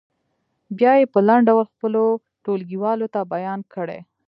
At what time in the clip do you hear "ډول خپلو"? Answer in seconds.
1.49-2.03